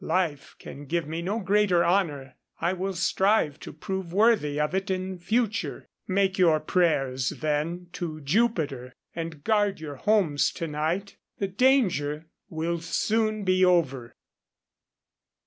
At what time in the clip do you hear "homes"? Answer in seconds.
9.97-10.49